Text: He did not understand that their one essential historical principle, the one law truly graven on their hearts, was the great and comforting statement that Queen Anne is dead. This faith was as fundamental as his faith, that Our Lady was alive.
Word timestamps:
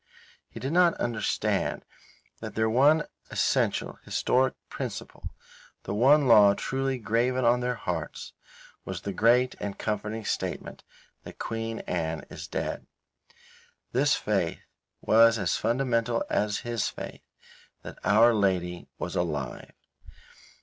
He 0.49 0.59
did 0.59 0.73
not 0.73 0.95
understand 0.95 1.85
that 2.39 2.55
their 2.55 2.67
one 2.67 3.03
essential 3.29 3.99
historical 4.03 4.57
principle, 4.67 5.29
the 5.83 5.93
one 5.93 6.27
law 6.27 6.55
truly 6.55 6.97
graven 6.97 7.45
on 7.45 7.59
their 7.59 7.75
hearts, 7.75 8.33
was 8.83 9.01
the 9.01 9.13
great 9.13 9.53
and 9.59 9.77
comforting 9.77 10.25
statement 10.25 10.83
that 11.21 11.37
Queen 11.37 11.81
Anne 11.81 12.25
is 12.31 12.47
dead. 12.47 12.87
This 13.91 14.15
faith 14.15 14.61
was 15.01 15.37
as 15.37 15.55
fundamental 15.55 16.23
as 16.31 16.61
his 16.65 16.87
faith, 16.89 17.21
that 17.83 17.99
Our 18.03 18.33
Lady 18.33 18.87
was 18.97 19.15
alive. 19.15 19.71